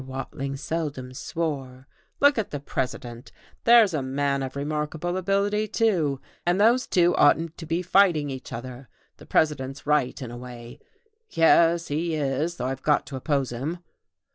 Watling 0.03 0.55
seldom 0.57 1.13
swore. 1.13 1.87
"Look 2.19 2.39
at 2.39 2.49
the 2.49 2.59
President! 2.59 3.31
There's 3.65 3.93
a 3.93 4.01
man 4.01 4.41
of 4.41 4.55
remarkable 4.55 5.15
ability, 5.15 5.67
too. 5.67 6.19
And 6.43 6.59
those 6.59 6.87
two 6.87 7.15
oughtn't 7.17 7.55
to 7.59 7.67
be 7.67 7.83
fighting 7.83 8.31
each 8.31 8.51
other. 8.51 8.89
The 9.17 9.27
President's 9.27 9.85
right, 9.85 10.19
in 10.19 10.31
a 10.31 10.37
way. 10.37 10.79
Yes, 11.29 11.89
he 11.89 12.15
is, 12.15 12.55
though 12.55 12.65
I've 12.65 12.81
got 12.81 13.05
to 13.05 13.15
oppose 13.15 13.51
him." 13.51 13.77